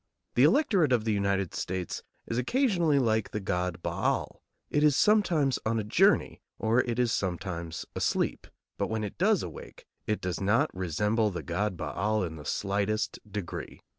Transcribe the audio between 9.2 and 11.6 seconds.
awake, it does not resemble the